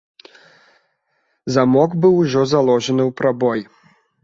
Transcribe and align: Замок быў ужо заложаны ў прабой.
Замок 1.57 1.89
быў 2.07 2.13
ужо 2.23 2.41
заложаны 2.55 3.03
ў 3.09 3.17
прабой. 3.23 3.59